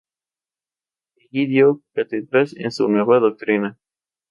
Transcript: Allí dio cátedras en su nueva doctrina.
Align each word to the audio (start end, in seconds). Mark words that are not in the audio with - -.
Allí 1.15 1.45
dio 1.45 1.83
cátedras 1.93 2.55
en 2.55 2.71
su 2.71 2.87
nueva 2.89 3.19
doctrina. 3.19 3.77